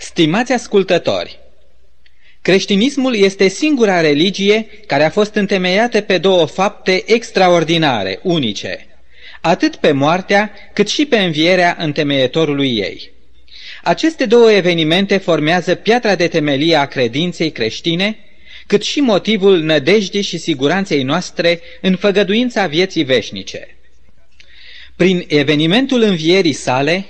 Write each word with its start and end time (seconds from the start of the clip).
Stimați 0.00 0.52
ascultători, 0.52 1.38
creștinismul 2.42 3.14
este 3.14 3.48
singura 3.48 4.00
religie 4.00 4.66
care 4.86 5.04
a 5.04 5.10
fost 5.10 5.34
întemeiată 5.34 6.00
pe 6.00 6.18
două 6.18 6.46
fapte 6.46 7.02
extraordinare, 7.06 8.18
unice, 8.22 8.86
atât 9.40 9.76
pe 9.76 9.92
moartea 9.92 10.52
cât 10.72 10.88
și 10.88 11.06
pe 11.06 11.18
învierea 11.18 11.76
întemeietorului 11.78 12.76
ei. 12.76 13.10
Aceste 13.82 14.26
două 14.26 14.52
evenimente 14.52 15.16
formează 15.16 15.74
piatra 15.74 16.14
de 16.14 16.28
temelie 16.28 16.76
a 16.76 16.86
credinței 16.86 17.50
creștine, 17.50 18.18
cât 18.66 18.82
și 18.82 19.00
motivul 19.00 19.60
nădejdii 19.60 20.22
și 20.22 20.38
siguranței 20.38 21.02
noastre 21.02 21.60
în 21.80 21.96
făgăduința 21.96 22.66
vieții 22.66 23.04
veșnice. 23.04 23.76
Prin 24.96 25.24
evenimentul 25.28 26.02
învierii 26.02 26.52
sale, 26.52 27.06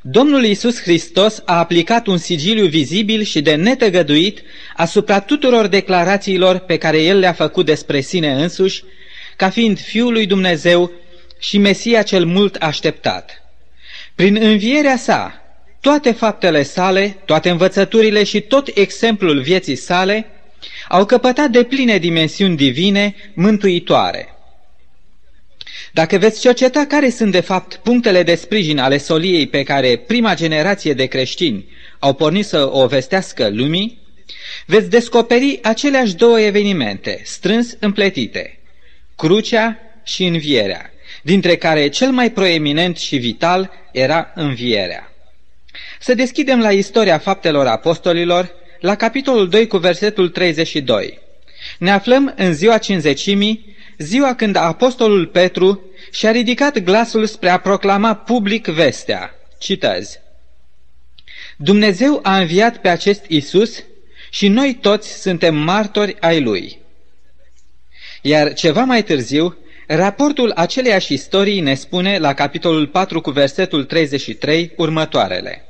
Domnul 0.00 0.44
Iisus 0.44 0.80
Hristos 0.80 1.42
a 1.44 1.58
aplicat 1.58 2.06
un 2.06 2.18
sigiliu 2.18 2.66
vizibil 2.66 3.22
și 3.22 3.40
de 3.40 3.54
netăgăduit 3.54 4.42
asupra 4.76 5.20
tuturor 5.20 5.66
declarațiilor 5.66 6.58
pe 6.58 6.76
care 6.76 7.02
El 7.02 7.18
le-a 7.18 7.32
făcut 7.32 7.66
despre 7.66 8.00
sine 8.00 8.32
însuși, 8.32 8.82
ca 9.36 9.50
fiind 9.50 9.80
Fiul 9.80 10.12
lui 10.12 10.26
Dumnezeu 10.26 10.92
și 11.38 11.58
Mesia 11.58 12.02
cel 12.02 12.24
mult 12.24 12.54
așteptat. 12.54 13.42
Prin 14.14 14.36
învierea 14.40 14.96
sa, 14.96 15.42
toate 15.80 16.12
faptele 16.12 16.62
sale, 16.62 17.16
toate 17.24 17.50
învățăturile 17.50 18.24
și 18.24 18.40
tot 18.40 18.70
exemplul 18.74 19.40
vieții 19.40 19.76
sale 19.76 20.26
au 20.88 21.04
căpătat 21.04 21.50
de 21.50 21.62
pline 21.62 21.98
dimensiuni 21.98 22.56
divine, 22.56 23.14
mântuitoare– 23.34 24.28
dacă 25.98 26.18
veți 26.18 26.40
cerceta 26.40 26.84
care 26.88 27.10
sunt 27.10 27.32
de 27.32 27.40
fapt 27.40 27.74
punctele 27.74 28.22
de 28.22 28.34
sprijin 28.34 28.78
ale 28.78 28.98
soliei 28.98 29.46
pe 29.46 29.62
care 29.62 29.96
prima 29.96 30.34
generație 30.34 30.92
de 30.92 31.06
creștini 31.06 31.64
au 31.98 32.14
pornit 32.14 32.44
să 32.44 32.68
o 32.72 32.86
vestească 32.86 33.48
lumii, 33.48 33.98
veți 34.66 34.90
descoperi 34.90 35.58
aceleași 35.62 36.14
două 36.14 36.40
evenimente, 36.40 37.20
strâns 37.24 37.76
împletite, 37.80 38.58
crucea 39.16 39.78
și 40.04 40.24
învierea, 40.24 40.90
dintre 41.22 41.56
care 41.56 41.88
cel 41.88 42.10
mai 42.10 42.30
proeminent 42.32 42.96
și 42.96 43.16
vital 43.16 43.70
era 43.92 44.32
învierea. 44.34 45.12
Să 46.00 46.14
deschidem 46.14 46.60
la 46.60 46.70
istoria 46.70 47.18
faptelor 47.18 47.66
apostolilor, 47.66 48.50
la 48.80 48.94
capitolul 48.94 49.48
2 49.48 49.66
cu 49.66 49.76
versetul 49.76 50.28
32. 50.28 51.18
Ne 51.78 51.90
aflăm 51.90 52.34
în 52.36 52.54
ziua 52.54 52.78
cinzecimii, 52.78 53.76
ziua 53.98 54.34
când 54.34 54.56
apostolul 54.56 55.26
Petru 55.26 55.87
și-a 56.10 56.30
ridicat 56.30 56.78
glasul 56.78 57.26
spre 57.26 57.48
a 57.48 57.58
proclama 57.58 58.14
public 58.14 58.66
vestea. 58.66 59.34
Citez. 59.58 60.18
Dumnezeu 61.56 62.20
a 62.22 62.38
înviat 62.38 62.76
pe 62.76 62.88
acest 62.88 63.24
Isus 63.28 63.84
și 64.30 64.48
noi 64.48 64.78
toți 64.80 65.20
suntem 65.20 65.54
martori 65.56 66.16
ai 66.20 66.40
lui. 66.40 66.78
Iar 68.22 68.52
ceva 68.52 68.84
mai 68.84 69.02
târziu, 69.02 69.56
raportul 69.86 70.52
aceleiași 70.54 71.12
istorii 71.12 71.60
ne 71.60 71.74
spune 71.74 72.18
la 72.18 72.34
capitolul 72.34 72.86
4 72.86 73.20
cu 73.20 73.30
versetul 73.30 73.84
33 73.84 74.72
următoarele. 74.76 75.64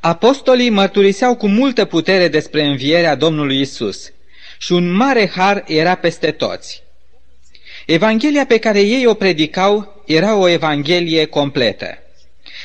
Apostolii 0.00 0.70
mărturiseau 0.70 1.36
cu 1.36 1.48
multă 1.48 1.84
putere 1.84 2.28
despre 2.28 2.64
învierea 2.64 3.14
Domnului 3.14 3.60
Isus 3.60 4.12
și 4.58 4.72
un 4.72 4.92
mare 4.92 5.28
har 5.28 5.64
era 5.66 5.94
peste 5.94 6.30
toți. 6.30 6.82
Evanghelia 7.86 8.46
pe 8.46 8.58
care 8.58 8.80
ei 8.80 9.06
o 9.06 9.14
predicau 9.14 10.02
era 10.06 10.34
o 10.34 10.48
evanghelie 10.48 11.24
completă. 11.24 11.98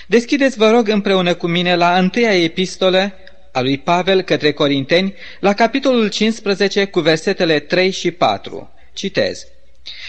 Deschideți, 0.08 0.58
vă 0.58 0.70
rog, 0.70 0.88
împreună 0.88 1.34
cu 1.34 1.48
mine 1.48 1.76
la 1.76 1.98
întâia 1.98 2.44
epistolă 2.44 3.14
a 3.52 3.62
lui 3.62 3.78
Pavel 3.78 4.22
către 4.22 4.52
Corinteni, 4.52 5.14
la 5.40 5.54
capitolul 5.54 6.10
15 6.10 6.86
cu 6.86 7.00
versetele 7.00 7.60
3 7.60 7.92
și 7.92 8.12
4. 8.12 8.72
Citez. 8.94 9.46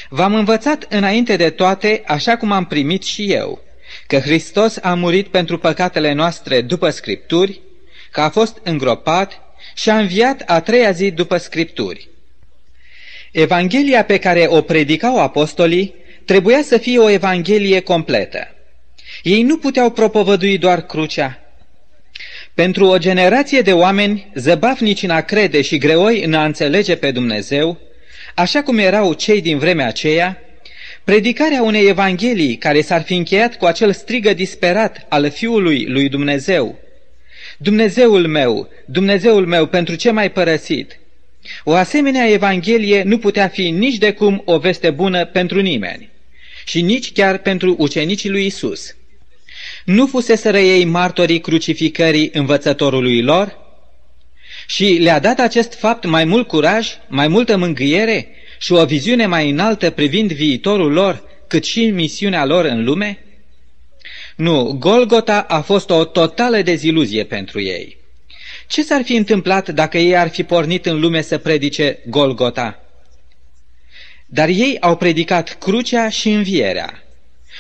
V-am 0.09 0.35
învățat 0.35 0.87
înainte 0.89 1.37
de 1.37 1.51
toate, 1.51 2.03
așa 2.07 2.37
cum 2.37 2.53
am 2.53 2.65
primit 2.65 3.03
și 3.03 3.33
eu, 3.33 3.61
că 4.07 4.19
Hristos 4.19 4.79
a 4.83 4.95
murit 4.95 5.27
pentru 5.27 5.59
păcatele 5.59 6.13
noastre 6.13 6.61
după 6.61 6.91
Scripturi, 6.91 7.61
că 8.11 8.21
a 8.21 8.31
fost 8.31 8.59
îngropat 8.63 9.41
și 9.75 9.91
a 9.91 9.99
înviat 9.99 10.43
a 10.47 10.61
treia 10.61 10.91
zi 10.91 11.11
după 11.11 11.37
Scripturi 11.37 12.11
Evanghelia 13.33 14.05
pe 14.05 14.19
care 14.19 14.47
o 14.49 14.61
predicau 14.61 15.21
apostolii 15.21 15.95
trebuia 16.25 16.63
să 16.63 16.79
fie 16.79 16.99
o 16.99 17.11
evanghelie 17.11 17.81
completă. 17.81 18.55
Ei 19.23 19.43
nu 19.43 19.57
puteau 19.57 19.91
propovădui 19.91 20.59
doar 20.59 20.81
crucea. 20.87 21.41
Pentru 22.55 22.87
o 22.87 22.99
generație 22.99 23.61
de 23.61 23.73
oameni 23.73 24.31
zăbafnici 24.35 25.03
în 25.03 25.11
a 25.11 25.21
crede 25.21 25.61
și 25.63 25.79
greoi 25.79 26.23
în 26.23 26.35
a 26.35 26.45
înțelege 26.45 26.97
pe 26.97 27.11
Dumnezeu, 27.11 27.79
așa 28.35 28.63
cum 28.63 28.79
erau 28.79 29.13
cei 29.13 29.41
din 29.41 29.59
vremea 29.59 29.87
aceea, 29.87 30.43
predicarea 31.05 31.63
unei 31.63 31.89
evanghelii 31.89 32.57
care 32.57 32.81
s-ar 32.81 33.03
fi 33.03 33.15
încheiat 33.15 33.57
cu 33.57 33.65
acel 33.65 33.93
strigă 33.93 34.35
disperat 34.35 35.07
al 35.09 35.31
Fiului 35.31 35.85
lui 35.89 36.09
Dumnezeu, 36.09 36.79
Dumnezeul 37.59 38.27
meu, 38.27 38.69
Dumnezeul 38.85 39.47
meu, 39.47 39.67
pentru 39.67 39.95
ce 39.95 40.11
m-ai 40.11 40.31
părăsit? 40.31 41.01
O 41.65 41.75
asemenea 41.75 42.31
Evanghelie 42.31 43.03
nu 43.03 43.19
putea 43.19 43.49
fi 43.49 43.71
nici 43.71 43.97
de 43.97 44.13
cum 44.13 44.43
o 44.45 44.59
veste 44.59 44.91
bună 44.91 45.25
pentru 45.25 45.61
nimeni 45.61 46.11
și 46.65 46.81
nici 46.81 47.13
chiar 47.13 47.39
pentru 47.39 47.75
ucenicii 47.79 48.31
lui 48.31 48.47
Isus. 48.47 48.95
Nu 49.85 50.07
fuseseră 50.07 50.59
ei 50.59 50.85
martorii 50.85 51.41
crucificării 51.41 52.31
învățătorului 52.33 53.23
lor? 53.23 53.61
Și 54.67 54.85
le-a 54.85 55.19
dat 55.19 55.39
acest 55.39 55.75
fapt 55.75 56.05
mai 56.05 56.25
mult 56.25 56.47
curaj, 56.47 56.89
mai 57.09 57.29
multă 57.29 57.57
mângâiere 57.57 58.29
și 58.59 58.73
o 58.73 58.85
viziune 58.85 59.27
mai 59.27 59.51
înaltă 59.51 59.91
privind 59.91 60.33
viitorul 60.33 60.93
lor, 60.93 61.23
cât 61.47 61.65
și 61.65 61.87
misiunea 61.87 62.45
lor 62.45 62.65
în 62.65 62.85
lume? 62.85 63.19
Nu, 64.37 64.77
Golgota 64.79 65.41
a 65.41 65.61
fost 65.61 65.91
o 65.91 66.05
totală 66.05 66.63
deziluzie 66.63 67.25
pentru 67.25 67.61
ei. 67.61 67.97
Ce 68.73 68.83
s-ar 68.83 69.03
fi 69.03 69.17
întâmplat 69.17 69.69
dacă 69.69 69.99
ei 69.99 70.17
ar 70.17 70.29
fi 70.29 70.43
pornit 70.43 70.87
în 70.87 71.01
lume 71.01 71.21
să 71.21 71.39
predice 71.39 71.99
Golgota? 72.07 72.81
Dar 74.27 74.49
ei 74.49 74.77
au 74.81 74.97
predicat 74.97 75.59
crucea 75.59 76.09
și 76.09 76.29
învierea. 76.29 77.03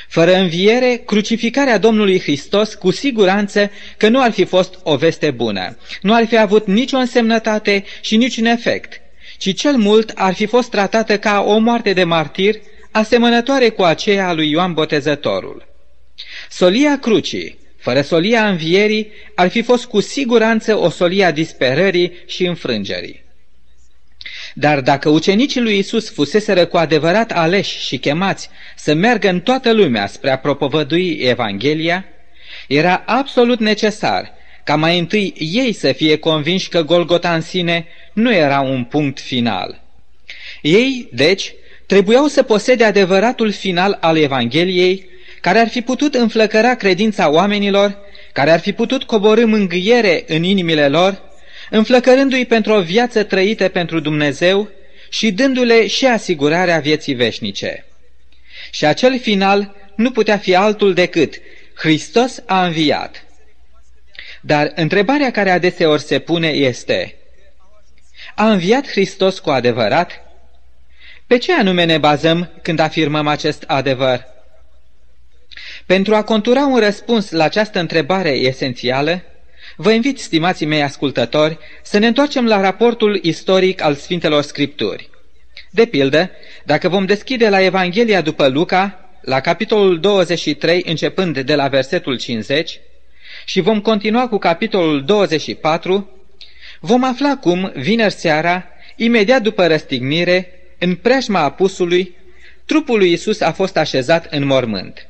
Fără 0.08 0.34
înviere, 0.34 1.02
crucificarea 1.06 1.78
Domnului 1.78 2.20
Hristos 2.20 2.74
cu 2.74 2.90
siguranță 2.90 3.70
că 3.96 4.08
nu 4.08 4.22
ar 4.22 4.30
fi 4.30 4.44
fost 4.44 4.78
o 4.82 4.96
veste 4.96 5.30
bună, 5.30 5.76
nu 6.02 6.14
ar 6.14 6.26
fi 6.26 6.36
avut 6.36 6.66
nicio 6.66 6.96
însemnătate 6.96 7.84
și 8.00 8.16
niciun 8.16 8.44
efect, 8.44 9.00
ci 9.38 9.54
cel 9.54 9.76
mult 9.76 10.12
ar 10.14 10.34
fi 10.34 10.46
fost 10.46 10.70
tratată 10.70 11.18
ca 11.18 11.44
o 11.46 11.58
moarte 11.58 11.92
de 11.92 12.04
martir, 12.04 12.54
asemănătoare 12.90 13.68
cu 13.68 13.82
aceea 13.82 14.28
a 14.28 14.32
lui 14.32 14.50
Ioan 14.50 14.72
Botezătorul. 14.72 15.68
Solia 16.50 16.98
crucii, 16.98 17.60
fără 17.82 18.00
solia 18.00 18.48
învierii, 18.48 19.12
ar 19.34 19.48
fi 19.48 19.62
fost 19.62 19.84
cu 19.84 20.00
siguranță 20.00 20.76
o 20.76 20.88
solia 20.88 21.30
disperării 21.30 22.12
și 22.26 22.46
înfrângerii. 22.46 23.22
Dar 24.54 24.80
dacă 24.80 25.08
ucenicii 25.08 25.60
lui 25.60 25.78
Isus 25.78 26.10
fuseseră 26.10 26.66
cu 26.66 26.76
adevărat 26.76 27.32
aleși 27.32 27.86
și 27.86 27.98
chemați 27.98 28.48
să 28.76 28.94
meargă 28.94 29.28
în 29.28 29.40
toată 29.40 29.72
lumea 29.72 30.06
spre 30.06 30.30
a 30.30 30.38
propovădui 30.38 31.10
Evanghelia, 31.10 32.04
era 32.68 33.02
absolut 33.06 33.60
necesar 33.60 34.32
ca 34.64 34.76
mai 34.76 34.98
întâi 34.98 35.34
ei 35.38 35.72
să 35.72 35.92
fie 35.92 36.16
convinși 36.16 36.68
că 36.68 36.82
Golgota 36.82 37.34
în 37.34 37.40
sine 37.40 37.86
nu 38.12 38.34
era 38.34 38.60
un 38.60 38.84
punct 38.84 39.20
final. 39.20 39.82
Ei, 40.60 41.08
deci, 41.12 41.54
trebuiau 41.86 42.26
să 42.26 42.42
posede 42.42 42.84
adevăratul 42.84 43.50
final 43.50 43.98
al 44.00 44.16
Evangheliei 44.16 45.10
care 45.42 45.58
ar 45.58 45.68
fi 45.68 45.80
putut 45.80 46.14
înflăcăra 46.14 46.74
credința 46.74 47.30
oamenilor, 47.30 47.98
care 48.32 48.50
ar 48.50 48.60
fi 48.60 48.72
putut 48.72 49.04
coborâ 49.04 49.46
mângâiere 49.46 50.24
în 50.26 50.42
inimile 50.42 50.88
lor, 50.88 51.22
înflăcărându-i 51.70 52.46
pentru 52.46 52.72
o 52.72 52.80
viață 52.80 53.22
trăită 53.22 53.68
pentru 53.68 54.00
Dumnezeu 54.00 54.68
și 55.08 55.32
dându-le 55.32 55.86
și 55.86 56.06
asigurarea 56.06 56.78
vieții 56.78 57.14
veșnice. 57.14 57.84
Și 58.70 58.84
acel 58.84 59.20
final 59.20 59.74
nu 59.96 60.10
putea 60.10 60.38
fi 60.38 60.54
altul 60.54 60.94
decât 60.94 61.34
Hristos 61.74 62.42
a 62.46 62.64
înviat. 62.64 63.24
Dar 64.40 64.72
întrebarea 64.74 65.30
care 65.30 65.50
adeseori 65.50 66.02
se 66.02 66.18
pune 66.18 66.48
este, 66.48 67.14
a 68.34 68.50
înviat 68.50 68.88
Hristos 68.88 69.38
cu 69.38 69.50
adevărat? 69.50 70.20
Pe 71.26 71.38
ce 71.38 71.52
anume 71.52 71.84
ne 71.84 71.98
bazăm 71.98 72.50
când 72.62 72.78
afirmăm 72.78 73.26
acest 73.26 73.64
adevăr? 73.66 74.30
Pentru 75.86 76.14
a 76.14 76.22
contura 76.22 76.66
un 76.66 76.78
răspuns 76.78 77.30
la 77.30 77.44
această 77.44 77.78
întrebare 77.78 78.30
esențială, 78.30 79.22
vă 79.76 79.92
invit, 79.92 80.18
stimații 80.18 80.66
mei 80.66 80.82
ascultători, 80.82 81.58
să 81.82 81.98
ne 81.98 82.06
întoarcem 82.06 82.46
la 82.46 82.60
raportul 82.60 83.18
istoric 83.22 83.82
al 83.82 83.94
Sfintelor 83.94 84.42
Scripturi. 84.42 85.10
De 85.70 85.84
pildă, 85.84 86.30
dacă 86.64 86.88
vom 86.88 87.06
deschide 87.06 87.48
la 87.48 87.60
Evanghelia 87.60 88.20
după 88.20 88.48
Luca, 88.48 89.10
la 89.22 89.40
capitolul 89.40 90.00
23, 90.00 90.82
începând 90.86 91.38
de 91.38 91.54
la 91.54 91.68
versetul 91.68 92.18
50, 92.18 92.80
și 93.44 93.60
vom 93.60 93.80
continua 93.80 94.28
cu 94.28 94.38
capitolul 94.38 95.04
24, 95.04 96.10
vom 96.80 97.04
afla 97.04 97.36
cum, 97.36 97.72
vineri 97.74 98.12
seara, 98.12 98.66
imediat 98.96 99.42
după 99.42 99.66
răstignire, 99.66 100.48
în 100.78 100.94
preajma 100.94 101.40
apusului, 101.40 102.14
trupul 102.64 102.98
lui 102.98 103.12
Isus 103.12 103.40
a 103.40 103.52
fost 103.52 103.76
așezat 103.76 104.26
în 104.30 104.46
mormânt. 104.46 105.06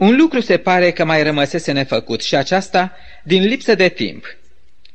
Un 0.00 0.16
lucru 0.16 0.40
se 0.40 0.56
pare 0.56 0.90
că 0.90 1.04
mai 1.04 1.22
rămăsese 1.22 1.72
nefăcut 1.72 2.22
și 2.22 2.34
aceasta 2.34 2.92
din 3.22 3.42
lipsă 3.42 3.74
de 3.74 3.88
timp. 3.88 4.36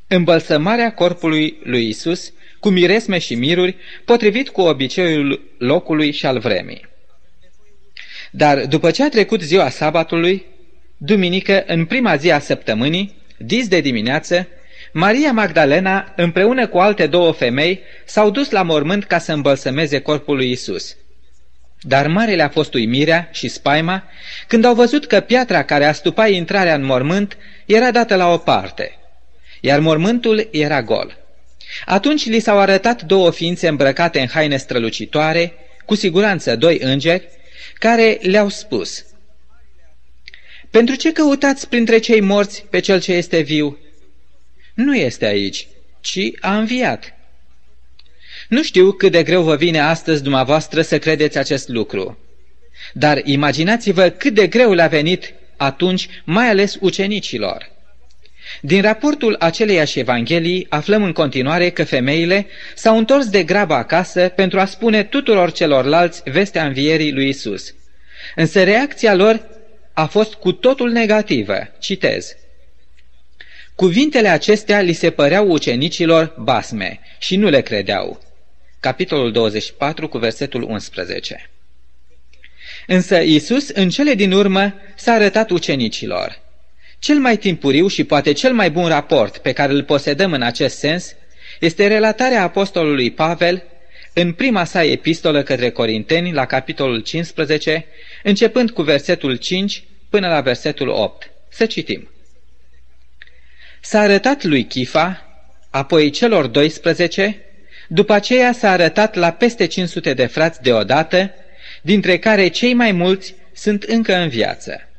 Îmbălsămarea 0.08 0.94
corpului 0.94 1.58
lui 1.64 1.88
Isus 1.88 2.34
cu 2.60 2.70
miresme 2.70 3.18
și 3.18 3.36
miruri, 3.36 3.76
potrivit 4.06 4.50
cu 4.50 4.62
obiceiul 4.62 5.56
locului 5.58 6.12
și 6.12 6.26
al 6.26 6.40
vremii. 6.40 6.86
Dar 8.32 8.66
după 8.66 8.92
ce 8.92 9.04
a 9.04 9.10
trecut 9.10 9.42
ziua 9.42 9.70
sabatului, 9.70 10.46
duminică, 10.98 11.64
în 11.68 11.86
prima 11.86 12.16
zi 12.16 12.32
a 12.32 12.40
săptămânii, 12.40 13.16
dis 13.38 13.68
de 13.68 13.80
dimineață, 13.80 14.48
Maria 14.94 15.32
Magdalena, 15.32 16.14
împreună 16.16 16.68
cu 16.68 16.78
alte 16.78 17.08
două 17.08 17.32
femei, 17.32 17.80
s-au 18.06 18.30
dus 18.30 18.50
la 18.50 18.62
mormânt 18.64 19.04
ca 19.04 19.18
să 19.18 19.34
îmbălsămeze 19.34 20.00
corpul 20.00 20.36
lui 20.36 20.52
Isus. 20.52 20.96
Dar 21.88 22.08
marele 22.08 22.44
a 22.44 22.50
fost 22.50 22.74
uimirea 22.74 23.30
și 23.32 23.48
spaima 23.48 24.04
când 24.48 24.66
au 24.66 24.74
văzut 24.74 25.06
că 25.06 25.20
piatra 25.20 25.64
care 25.64 25.86
astupa 25.86 26.28
intrarea 26.28 26.76
în 26.76 26.84
mormânt 26.84 27.38
era 27.66 27.92
dată 27.92 28.16
la 28.16 28.32
o 28.32 28.38
parte, 28.38 28.98
iar 29.62 29.80
mormântul 29.80 30.48
era 30.52 30.82
gol. 30.82 31.18
Atunci 31.86 32.26
li 32.26 32.40
s-au 32.40 32.60
arătat 32.60 33.02
două 33.02 33.32
ființe 33.32 33.68
îmbrăcate 33.68 34.20
în 34.20 34.28
haine 34.28 34.58
strălucitoare, 34.58 35.54
cu 35.86 35.96
siguranță 35.96 36.56
doi 36.56 36.80
îngeri, 36.82 37.28
care 37.80 38.18
le-au 38.22 38.50
spus, 38.50 39.06
Pentru 40.70 40.96
ce 40.96 41.12
căutați 41.12 41.70
printre 41.70 41.98
cei 41.98 42.22
morți 42.22 42.66
pe 42.70 42.80
cel 42.80 43.02
ce 43.02 43.14
este 43.14 43.40
viu? 43.40 43.78
Nu 44.74 44.96
este 44.96 45.26
aici, 45.26 45.68
ci 46.02 46.20
a 46.40 46.58
înviat. 46.58 47.15
Nu 48.50 48.64
știu 48.64 48.92
cât 48.92 49.12
de 49.12 49.24
greu 49.24 49.42
vă 49.42 49.56
vine 49.56 49.80
astăzi 49.80 50.22
dumneavoastră 50.22 50.82
să 50.82 51.00
credeți 51.00 51.38
acest 51.38 51.68
lucru, 51.68 52.18
dar 52.94 53.22
imaginați-vă 53.24 54.10
cât 54.10 54.34
de 54.34 54.48
greu 54.48 54.74
le-a 54.74 54.88
venit 54.88 55.34
atunci, 55.58 56.10
mai 56.24 56.50
ales 56.50 56.78
ucenicilor. 56.80 57.74
Din 58.62 58.82
raportul 58.82 59.36
aceleiași 59.40 60.00
Evanghelii 60.00 60.66
aflăm 60.70 61.04
în 61.04 61.12
continuare 61.12 61.70
că 61.70 61.84
femeile 61.84 62.48
s-au 62.76 62.98
întors 62.98 63.30
de 63.30 63.44
grabă 63.44 63.74
acasă 63.74 64.28
pentru 64.36 64.60
a 64.60 64.66
spune 64.66 65.04
tuturor 65.04 65.52
celorlalți 65.52 66.22
vestea 66.26 66.66
învierii 66.66 67.12
lui 67.12 67.28
Isus. 67.28 67.74
Însă 68.36 68.64
reacția 68.64 69.16
lor 69.16 69.48
a 69.94 70.06
fost 70.06 70.34
cu 70.34 70.52
totul 70.52 70.92
negativă. 70.92 71.58
Citez. 71.80 72.36
Cuvintele 73.76 74.28
acestea 74.28 74.82
li 74.82 74.94
se 74.94 75.10
păreau 75.10 75.52
ucenicilor 75.52 76.36
basme 76.38 77.00
și 77.20 77.36
nu 77.36 77.50
le 77.50 77.62
credeau. 77.62 78.20
Capitolul 78.86 79.32
24 79.32 80.08
cu 80.08 80.18
versetul 80.18 80.64
11. 80.64 81.50
Însă 82.88 83.20
Isus 83.20 83.70
în 83.70 83.90
cele 83.90 84.14
din 84.14 84.32
urmă 84.32 84.74
s-a 84.96 85.12
arătat 85.12 85.50
ucenicilor. 85.50 86.40
Cel 87.00 87.18
mai 87.18 87.38
timpuriu 87.38 87.88
și 87.88 88.04
poate 88.04 88.32
cel 88.32 88.54
mai 88.54 88.72
bun 88.72 88.88
raport 88.88 89.38
pe 89.38 89.52
care 89.52 89.74
îl 89.74 89.84
posedăm 89.84 90.34
în 90.34 90.42
acest 90.42 90.78
sens 90.78 91.16
este 91.60 91.88
relatarea 91.88 92.44
apostolului 92.44 93.12
Pavel 93.12 93.64
în 94.14 94.34
prima 94.34 94.64
sa 94.64 94.84
epistolă 94.84 95.44
către 95.44 95.70
Corinteni, 95.70 96.34
la 96.34 96.46
capitolul 96.46 97.00
15, 97.00 97.86
începând 98.24 98.72
cu 98.72 98.82
versetul 98.82 99.36
5 99.36 99.84
până 100.10 100.28
la 100.28 100.42
versetul 100.42 100.88
8. 100.88 101.32
Să 101.50 101.66
citim. 101.66 102.10
S-a 103.82 104.00
arătat 104.00 104.44
lui 104.44 104.64
Chifa, 104.66 105.26
apoi 105.70 106.10
celor 106.10 106.48
12, 106.48 107.40
după 107.88 108.14
aceea 108.14 108.52
s-a 108.52 108.72
arătat 108.72 109.16
la 109.16 109.32
peste 109.32 109.66
500 109.66 110.14
de 110.14 110.26
frați 110.26 110.62
deodată, 110.62 111.34
dintre 111.82 112.18
care 112.18 112.48
cei 112.48 112.74
mai 112.74 112.92
mulți 112.92 113.36
sunt 113.54 113.84
încă 113.84 114.16
în 114.16 114.28
viață. 114.28 114.90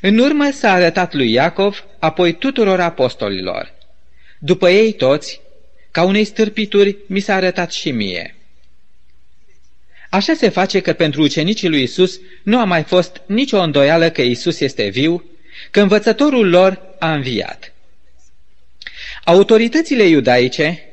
În 0.00 0.18
urmă 0.18 0.50
s-a 0.50 0.72
arătat 0.72 1.14
lui 1.14 1.32
Iacov, 1.32 1.84
apoi 1.98 2.32
tuturor 2.32 2.80
apostolilor. 2.80 3.74
După 4.38 4.70
ei 4.70 4.92
toți, 4.92 5.40
ca 5.90 6.02
unei 6.02 6.24
stârpituri, 6.24 6.96
mi 7.06 7.20
s-a 7.20 7.34
arătat 7.34 7.72
și 7.72 7.90
mie. 7.90 8.34
Așa 10.10 10.34
se 10.34 10.48
face 10.48 10.80
că 10.80 10.92
pentru 10.92 11.22
ucenicii 11.22 11.68
lui 11.68 11.82
Isus 11.82 12.20
nu 12.42 12.58
a 12.58 12.64
mai 12.64 12.82
fost 12.82 13.20
nicio 13.26 13.60
îndoială 13.60 14.10
că 14.10 14.22
Isus 14.22 14.60
este 14.60 14.88
viu, 14.88 15.24
că 15.70 15.80
învățătorul 15.80 16.48
lor 16.48 16.80
a 16.98 17.14
înviat. 17.14 17.72
Autoritățile 19.24 20.02
iudaice, 20.02 20.83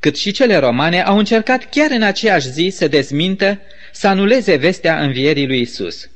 cât 0.00 0.16
și 0.16 0.30
cele 0.30 0.56
romane, 0.56 1.02
au 1.02 1.18
încercat 1.18 1.68
chiar 1.70 1.90
în 1.90 2.02
aceeași 2.02 2.50
zi 2.50 2.68
să 2.72 2.88
dezmintă, 2.88 3.60
să 3.92 4.08
anuleze 4.08 4.56
vestea 4.56 5.00
învierii 5.00 5.46
lui 5.46 5.60
Isus. 5.60 6.08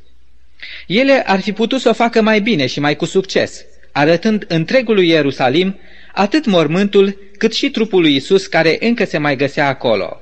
Ele 0.86 1.22
ar 1.26 1.40
fi 1.40 1.52
putut 1.52 1.80
să 1.80 1.88
o 1.88 1.92
facă 1.92 2.22
mai 2.22 2.40
bine 2.40 2.66
și 2.66 2.80
mai 2.80 2.96
cu 2.96 3.04
succes, 3.04 3.64
arătând 3.92 4.44
întregului 4.48 5.08
Ierusalim 5.08 5.78
atât 6.12 6.46
mormântul 6.46 7.18
cât 7.38 7.54
și 7.54 7.70
trupul 7.70 8.00
lui 8.00 8.14
Isus 8.14 8.46
care 8.46 8.76
încă 8.80 9.04
se 9.04 9.18
mai 9.18 9.36
găsea 9.36 9.66
acolo. 9.66 10.20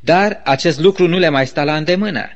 Dar 0.00 0.40
acest 0.44 0.78
lucru 0.80 1.08
nu 1.08 1.18
le 1.18 1.28
mai 1.28 1.46
sta 1.46 1.64
la 1.64 1.76
îndemână. 1.76 2.28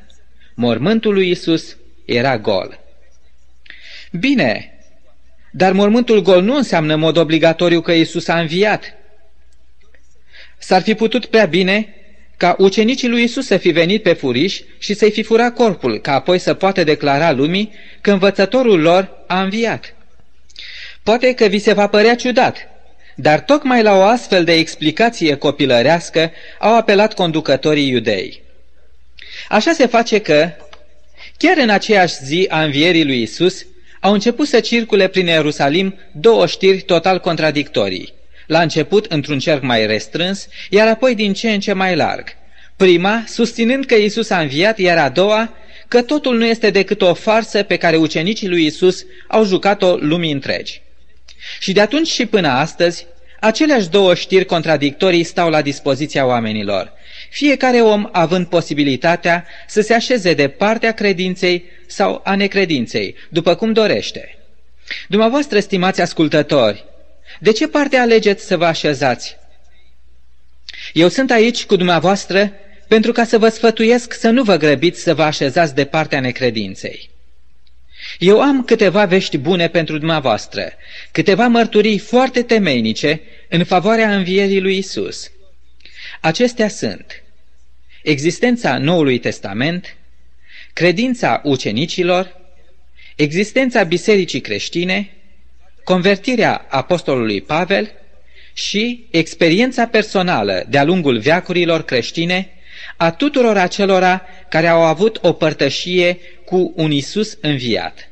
Mormântul 0.55 1.15
lui 1.15 1.31
Isus 1.31 1.77
era 2.05 2.39
gol. 2.39 2.81
Bine, 4.13 4.79
dar 5.53 5.73
mormântul 5.73 6.23
gol 6.23 6.43
nu 6.43 6.57
înseamnă 6.57 6.95
în 6.95 7.01
mod 7.01 7.17
obligatoriu 7.17 7.81
că 7.81 7.93
Isus 7.93 8.29
a 8.29 8.41
înviat. 8.41 8.98
S-ar 10.59 10.83
fi 10.83 10.95
putut 10.95 11.27
prea 11.27 11.45
bine 11.45 11.93
ca 12.39 12.55
ucenicii 12.59 13.09
lui 13.09 13.23
Isus 13.23 13.47
să 13.47 13.57
fi 13.57 13.71
venit 13.71 14.03
pe 14.03 14.13
furiș 14.13 14.61
și 14.79 14.95
să-i 14.95 15.11
fi 15.11 15.23
furat 15.23 15.55
corpul, 15.55 15.99
ca 15.99 16.13
apoi 16.13 16.39
să 16.39 16.55
poată 16.55 16.85
declara 16.85 17.33
lumii 17.33 17.73
că 18.01 18.11
învățătorul 18.11 18.81
lor 18.81 19.25
a 19.27 19.43
înviat. 19.43 19.95
Poate 21.03 21.35
că 21.35 21.47
vi 21.47 21.59
se 21.59 21.73
va 21.73 21.87
părea 21.87 22.15
ciudat, 22.15 22.57
dar 23.17 23.41
tocmai 23.41 23.83
la 23.83 23.97
o 23.97 24.03
astfel 24.03 24.45
de 24.45 24.53
explicație 24.53 25.35
copilărească 25.35 26.31
au 26.59 26.77
apelat 26.77 27.15
conducătorii 27.15 27.89
iudei. 27.89 28.43
Așa 29.49 29.73
se 29.73 29.87
face 29.87 30.19
că, 30.19 30.51
chiar 31.37 31.57
în 31.57 31.69
aceeași 31.69 32.15
zi 32.25 32.47
a 32.49 32.63
învierii 32.63 33.05
lui 33.05 33.23
Isus, 33.23 33.67
au 34.01 34.13
început 34.13 34.49
să 34.49 34.61
circule 34.61 35.09
prin 35.09 35.27
Ierusalim 35.27 35.99
două 36.13 36.47
știri 36.47 36.81
total 36.81 37.21
contradictorii 37.21 38.17
la 38.49 38.61
început 38.61 39.05
într-un 39.05 39.39
cerc 39.39 39.63
mai 39.63 39.87
restrâns, 39.87 40.49
iar 40.71 40.89
apoi 40.89 41.15
din 41.15 41.33
ce 41.33 41.51
în 41.51 41.61
ce 41.61 41.73
mai 41.73 41.97
larg. 41.97 42.37
Prima, 42.77 43.25
susținând 43.27 43.85
că 43.85 43.95
Isus 43.95 44.31
a 44.31 44.41
înviat, 44.41 44.79
iar 44.79 44.99
a 44.99 45.09
doua, 45.09 45.55
că 45.89 46.03
totul 46.03 46.37
nu 46.37 46.45
este 46.45 46.71
decât 46.71 47.03
o 47.03 47.15
farsă 47.15 47.63
pe 47.63 47.77
care 47.77 47.97
ucenicii 47.97 48.49
lui 48.49 48.67
Isus 48.67 49.05
au 49.29 49.45
jucat-o 49.45 49.97
lumii 49.97 50.33
întregi. 50.33 50.83
Și 51.61 51.73
de 51.73 51.81
atunci 51.81 52.09
și 52.09 52.27
până 52.27 52.49
astăzi, 52.49 53.07
aceleași 53.41 53.89
două 53.89 54.15
știri 54.15 54.45
contradictorii 54.45 55.25
stau 55.25 55.51
la 55.51 55.63
dispoziția 55.63 56.27
oamenilor, 56.27 56.93
fiecare 57.31 57.81
om 57.81 58.09
având 58.13 58.47
posibilitatea 58.47 59.47
să 59.67 59.81
se 59.81 59.95
așeze 59.95 60.35
de 60.35 60.49
partea 60.49 60.93
credinței 60.93 61.65
sau 61.87 62.21
a 62.25 62.35
necredinței, 62.35 63.15
după 63.29 63.55
cum 63.55 63.73
dorește. 63.73 64.39
Dumneavoastră, 65.09 65.61
stimați 65.61 66.01
ascultători, 66.01 66.85
de 67.41 67.53
ce 67.53 67.69
parte 67.69 67.97
alegeți 67.97 68.47
să 68.47 68.57
vă 68.57 68.65
așezați? 68.65 69.37
Eu 70.93 71.09
sunt 71.09 71.31
aici 71.31 71.65
cu 71.65 71.77
dumneavoastră 71.77 72.53
pentru 72.89 73.13
ca 73.13 73.25
să 73.25 73.39
vă 73.39 73.49
sfătuiesc 73.49 74.13
să 74.13 74.31
nu 74.31 74.43
vă 74.43 74.57
grăbiți 74.57 75.01
să 75.03 75.15
vă 75.15 75.23
așezați 75.23 75.75
de 75.75 75.85
partea 75.85 76.21
necredinței. 76.21 77.11
Eu 78.19 78.41
am 78.41 78.65
câteva 78.65 79.05
vești 79.05 79.39
bune 79.39 79.69
pentru 79.69 79.99
dumneavoastră, 79.99 80.73
câteva 81.13 81.47
mărturii 81.47 81.99
foarte 81.99 82.43
temeinice 82.43 83.21
în 83.49 83.65
favoarea 83.65 84.17
învierii 84.17 84.61
lui 84.61 84.77
Isus. 84.77 85.31
Acestea 86.21 86.69
sunt 86.69 87.23
existența 88.03 88.79
Noului 88.79 89.19
Testament, 89.19 89.97
credința 90.73 91.41
ucenicilor, 91.45 92.41
existența 93.17 93.83
bisericii 93.83 94.41
creștine, 94.41 95.11
convertirea 95.89 96.67
apostolului 96.69 97.41
Pavel 97.41 97.91
și 98.53 99.07
experiența 99.11 99.87
personală 99.87 100.65
de-a 100.69 100.85
lungul 100.85 101.19
veacurilor 101.19 101.83
creștine 101.83 102.49
a 102.97 103.11
tuturor 103.11 103.57
acelora 103.57 104.23
care 104.49 104.67
au 104.67 104.83
avut 104.83 105.19
o 105.23 105.33
părtășie 105.33 106.19
cu 106.45 106.73
un 106.77 106.91
Isus 106.91 107.39
înviat. 107.41 108.09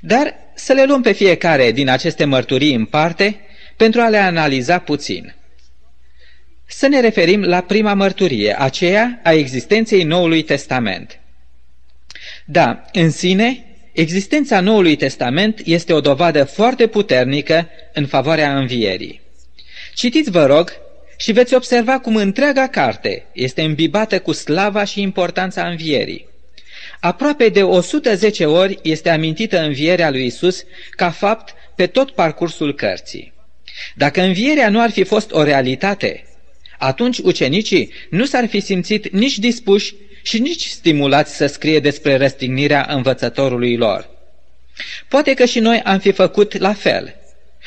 Dar 0.00 0.34
să 0.54 0.72
le 0.72 0.84
luăm 0.84 1.02
pe 1.02 1.12
fiecare 1.12 1.72
din 1.72 1.88
aceste 1.88 2.24
mărturii 2.24 2.74
în 2.74 2.84
parte 2.84 3.40
pentru 3.76 4.00
a 4.00 4.08
le 4.08 4.18
analiza 4.18 4.78
puțin. 4.78 5.34
Să 6.66 6.86
ne 6.86 7.00
referim 7.00 7.42
la 7.42 7.60
prima 7.60 7.94
mărturie, 7.94 8.60
aceea 8.60 9.20
a 9.22 9.32
existenței 9.32 10.02
Noului 10.02 10.42
Testament. 10.42 11.18
Da, 12.44 12.84
în 12.92 13.10
sine, 13.10 13.64
Existența 13.96 14.60
Noului 14.60 14.96
Testament 14.96 15.60
este 15.64 15.92
o 15.92 16.00
dovadă 16.00 16.44
foarte 16.44 16.86
puternică 16.86 17.68
în 17.92 18.06
favoarea 18.06 18.58
învierii. 18.58 19.20
Citiți, 19.94 20.30
vă 20.30 20.46
rog, 20.46 20.72
și 21.16 21.32
veți 21.32 21.54
observa 21.54 21.98
cum 21.98 22.16
întreaga 22.16 22.66
carte 22.66 23.26
este 23.32 23.62
îmbibată 23.62 24.18
cu 24.18 24.32
slava 24.32 24.84
și 24.84 25.00
importanța 25.00 25.68
învierii. 25.68 26.26
Aproape 27.00 27.48
de 27.48 27.62
110 27.62 28.44
ori 28.44 28.78
este 28.82 29.08
amintită 29.10 29.60
învierea 29.60 30.10
lui 30.10 30.26
Isus 30.26 30.64
ca 30.90 31.10
fapt 31.10 31.54
pe 31.76 31.86
tot 31.86 32.10
parcursul 32.10 32.74
cărții. 32.74 33.32
Dacă 33.94 34.20
învierea 34.20 34.68
nu 34.68 34.80
ar 34.80 34.90
fi 34.90 35.04
fost 35.04 35.32
o 35.32 35.42
realitate, 35.42 36.24
atunci 36.78 37.18
ucenicii 37.18 37.92
nu 38.10 38.24
s-ar 38.24 38.46
fi 38.46 38.60
simțit 38.60 39.12
nici 39.12 39.38
dispuși 39.38 39.94
și 40.26 40.38
nici 40.38 40.66
stimulați 40.66 41.36
să 41.36 41.46
scrie 41.46 41.80
despre 41.80 42.16
răstignirea 42.16 42.86
învățătorului 42.88 43.76
lor. 43.76 44.08
Poate 45.08 45.34
că 45.34 45.44
și 45.44 45.58
noi 45.58 45.80
am 45.82 45.98
fi 45.98 46.12
făcut 46.12 46.56
la 46.56 46.72
fel. 46.72 47.14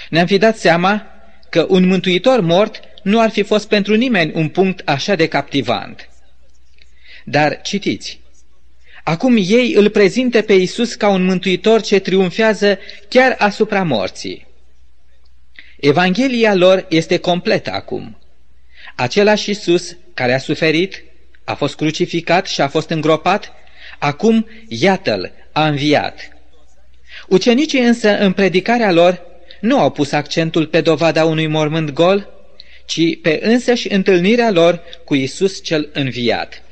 Ne-am 0.10 0.26
fi 0.26 0.38
dat 0.38 0.58
seama 0.58 1.08
că 1.50 1.66
un 1.70 1.88
mântuitor 1.88 2.42
mort 2.42 2.80
nu 3.04 3.20
ar 3.20 3.30
fi 3.30 3.44
fost 3.44 3.68
pentru 3.68 3.96
nimeni 3.96 4.32
un 4.34 4.50
punct 4.50 4.82
așa 4.86 5.16
de 5.16 5.28
captivant. 5.28 6.10
Dar 7.26 7.62
citiți, 7.62 8.20
acum 9.04 9.36
ei 9.38 9.74
îl 9.74 9.90
prezintă 9.90 10.42
pe 10.42 10.54
Isus 10.54 10.94
ca 10.94 11.10
un 11.10 11.24
mântuitor 11.24 11.82
ce 11.82 12.00
triumfează 12.00 12.80
chiar 13.10 13.36
asupra 13.38 13.84
morții. 13.84 14.48
Evanghelia 15.80 16.56
lor 16.56 16.86
este 16.90 17.18
completă 17.18 17.72
acum. 17.72 18.18
Același 18.96 19.50
Isus 19.50 19.98
care 20.14 20.34
a 20.34 20.38
suferit, 20.38 21.04
a 21.50 21.54
fost 21.56 21.76
crucificat 21.76 22.48
și 22.48 22.62
a 22.62 22.68
fost 22.68 22.90
îngropat, 22.90 23.54
acum, 24.00 24.48
iată-l, 24.68 25.32
a 25.52 25.68
înviat. 25.68 26.16
Ucenicii 27.28 27.80
însă, 27.80 28.18
în 28.18 28.32
predicarea 28.32 28.92
lor, 28.92 29.22
nu 29.62 29.80
au 29.80 29.90
pus 29.90 30.12
accentul 30.12 30.66
pe 30.66 30.82
dovada 30.82 31.26
unui 31.26 31.48
mormânt 31.48 31.92
gol, 31.92 32.30
ci 32.86 33.22
pe 33.22 33.40
însăși 33.42 33.94
întâlnirea 33.94 34.52
lor 34.52 34.82
cu 35.06 35.16
Isus 35.16 35.64
cel 35.64 35.90
înviat. 35.94 36.64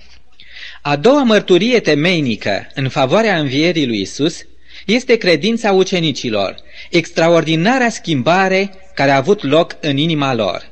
A 0.82 0.96
doua 0.96 1.24
mărturie 1.24 1.80
temeinică 1.80 2.68
în 2.74 2.90
favoarea 2.90 3.38
învierii 3.38 3.88
lui 3.88 4.02
Isus 4.02 4.42
este 4.86 5.16
credința 5.16 5.72
ucenicilor, 5.72 6.56
extraordinarea 6.90 7.90
schimbare 7.90 8.74
care 8.94 9.12
a 9.12 9.16
avut 9.16 9.44
loc 9.44 9.78
în 9.82 9.98
inima 9.98 10.34
lor. 10.34 10.72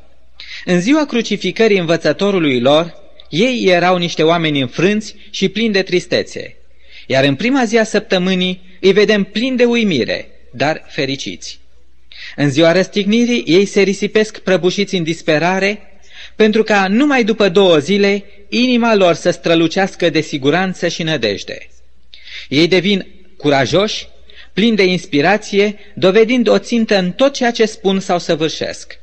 În 0.65 0.81
ziua 0.81 1.05
crucificării 1.05 1.79
învățătorului 1.79 2.59
lor, 2.59 3.03
ei 3.29 3.63
erau 3.65 3.97
niște 3.97 4.23
oameni 4.23 4.61
înfrânți 4.61 5.15
și 5.29 5.49
plini 5.49 5.73
de 5.73 5.81
tristețe, 5.81 6.55
iar 7.07 7.23
în 7.23 7.35
prima 7.35 7.65
zi 7.65 7.77
a 7.77 7.83
săptămânii 7.83 8.61
îi 8.81 8.91
vedem 8.91 9.23
plini 9.23 9.57
de 9.57 9.63
uimire, 9.63 10.27
dar 10.51 10.85
fericiți. 10.87 11.59
În 12.35 12.49
ziua 12.49 12.71
răstignirii 12.71 13.43
ei 13.47 13.65
se 13.65 13.81
risipesc 13.81 14.39
prăbușiți 14.39 14.95
în 14.95 15.03
disperare, 15.03 15.79
pentru 16.35 16.63
ca 16.63 16.87
numai 16.87 17.23
după 17.23 17.49
două 17.49 17.77
zile 17.77 18.23
inima 18.49 18.95
lor 18.95 19.13
să 19.13 19.31
strălucească 19.31 20.09
de 20.09 20.21
siguranță 20.21 20.87
și 20.87 21.03
nădejde. 21.03 21.67
Ei 22.49 22.67
devin 22.67 23.05
curajoși, 23.37 24.07
plini 24.53 24.75
de 24.75 24.85
inspirație, 24.85 25.75
dovedind 25.93 26.47
o 26.47 26.57
țintă 26.57 26.97
în 26.97 27.11
tot 27.11 27.33
ceea 27.33 27.51
ce 27.51 27.65
spun 27.65 27.99
sau 27.99 28.19
săvârșesc. 28.19 28.99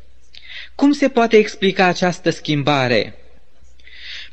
Cum 0.74 0.92
se 0.92 1.08
poate 1.08 1.36
explica 1.36 1.84
această 1.84 2.30
schimbare? 2.30 3.14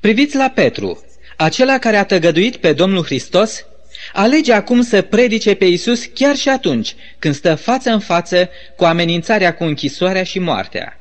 Priviți 0.01 0.35
la 0.35 0.49
Petru, 0.49 1.03
acela 1.37 1.77
care 1.77 1.97
a 1.97 2.03
tăgăduit 2.03 2.55
pe 2.55 2.73
Domnul 2.73 3.03
Hristos, 3.03 3.65
alege 4.13 4.53
acum 4.53 4.81
să 4.81 5.01
predice 5.01 5.53
pe 5.53 5.65
Isus 5.65 6.05
chiar 6.13 6.35
și 6.35 6.49
atunci 6.49 6.95
când 7.19 7.35
stă 7.35 7.55
față 7.55 7.89
în 7.89 7.99
față 7.99 8.49
cu 8.75 8.83
amenințarea 8.83 9.53
cu 9.53 9.63
închisoarea 9.63 10.23
și 10.23 10.39
moartea. 10.39 10.99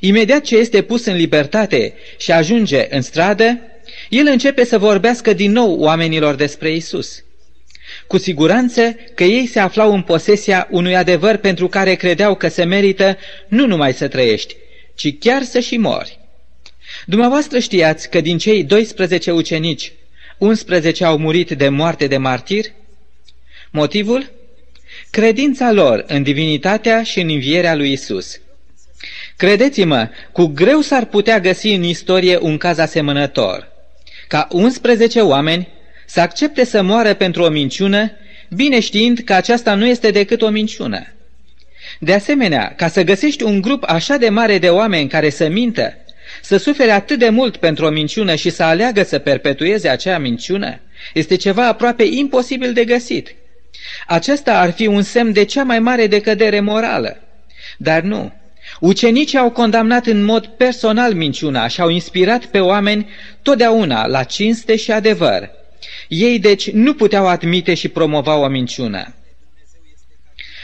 Imediat 0.00 0.42
ce 0.42 0.56
este 0.56 0.82
pus 0.82 1.04
în 1.04 1.16
libertate 1.16 1.94
și 2.18 2.32
ajunge 2.32 2.86
în 2.90 3.02
stradă, 3.02 3.60
el 4.08 4.26
începe 4.26 4.64
să 4.64 4.78
vorbească 4.78 5.32
din 5.32 5.52
nou 5.52 5.78
oamenilor 5.78 6.34
despre 6.34 6.70
Isus. 6.70 7.24
Cu 8.06 8.18
siguranță 8.18 8.96
că 9.14 9.24
ei 9.24 9.46
se 9.46 9.60
aflau 9.60 9.92
în 9.92 10.02
posesia 10.02 10.68
unui 10.70 10.96
adevăr 10.96 11.36
pentru 11.36 11.68
care 11.68 11.94
credeau 11.94 12.34
că 12.34 12.48
se 12.48 12.64
merită 12.64 13.18
nu 13.48 13.66
numai 13.66 13.92
să 13.92 14.08
trăiești, 14.08 14.56
ci 14.94 15.18
chiar 15.18 15.42
să 15.42 15.60
și 15.60 15.76
mori. 15.76 16.19
Dumneavoastră 17.06 17.58
știați 17.58 18.10
că 18.10 18.20
din 18.20 18.38
cei 18.38 18.64
12 18.64 19.30
ucenici, 19.30 19.92
11 20.38 21.04
au 21.04 21.18
murit 21.18 21.50
de 21.50 21.68
moarte 21.68 22.06
de 22.06 22.16
martir? 22.16 22.64
Motivul? 23.70 24.30
Credința 25.10 25.72
lor 25.72 26.04
în 26.06 26.22
divinitatea 26.22 27.02
și 27.02 27.20
în 27.20 27.28
învierea 27.28 27.74
lui 27.74 27.92
Isus. 27.92 28.40
Credeți-mă, 29.36 30.08
cu 30.32 30.46
greu 30.46 30.80
s-ar 30.80 31.04
putea 31.04 31.40
găsi 31.40 31.68
în 31.68 31.82
istorie 31.82 32.38
un 32.40 32.56
caz 32.56 32.78
asemănător. 32.78 33.68
Ca 34.28 34.48
11 34.50 35.20
oameni 35.20 35.68
să 36.06 36.20
accepte 36.20 36.64
să 36.64 36.82
moară 36.82 37.14
pentru 37.14 37.42
o 37.42 37.48
minciună, 37.48 38.10
bine 38.48 38.80
știind 38.80 39.18
că 39.18 39.34
aceasta 39.34 39.74
nu 39.74 39.86
este 39.86 40.10
decât 40.10 40.42
o 40.42 40.48
minciună. 40.48 41.06
De 41.98 42.12
asemenea, 42.12 42.72
ca 42.76 42.88
să 42.88 43.02
găsești 43.02 43.42
un 43.42 43.60
grup 43.60 43.84
așa 43.86 44.16
de 44.16 44.28
mare 44.28 44.58
de 44.58 44.68
oameni 44.68 45.08
care 45.08 45.30
să 45.30 45.48
mintă, 45.48 45.96
să 46.42 46.56
sufere 46.56 46.90
atât 46.90 47.18
de 47.18 47.28
mult 47.28 47.56
pentru 47.56 47.86
o 47.86 47.90
minciună 47.90 48.34
și 48.34 48.50
să 48.50 48.62
aleagă 48.62 49.02
să 49.02 49.18
perpetueze 49.18 49.88
acea 49.88 50.18
minciună, 50.18 50.80
este 51.14 51.36
ceva 51.36 51.66
aproape 51.66 52.04
imposibil 52.04 52.72
de 52.72 52.84
găsit. 52.84 53.34
Acesta 54.06 54.60
ar 54.60 54.70
fi 54.70 54.86
un 54.86 55.02
semn 55.02 55.32
de 55.32 55.44
cea 55.44 55.62
mai 55.62 55.78
mare 55.78 56.06
decădere 56.06 56.60
morală. 56.60 57.16
Dar 57.78 58.02
nu. 58.02 58.32
Ucenicii 58.80 59.38
au 59.38 59.50
condamnat 59.50 60.06
în 60.06 60.24
mod 60.24 60.46
personal 60.46 61.14
minciuna 61.14 61.66
și 61.66 61.80
au 61.80 61.88
inspirat 61.88 62.44
pe 62.44 62.60
oameni 62.60 63.08
totdeauna 63.42 64.06
la 64.06 64.22
cinste 64.22 64.76
și 64.76 64.92
adevăr, 64.92 65.50
ei 66.08 66.38
deci 66.38 66.70
nu 66.70 66.94
puteau 66.94 67.26
admite 67.26 67.74
și 67.74 67.88
promova 67.88 68.36
o 68.36 68.48
minciună. 68.48 69.14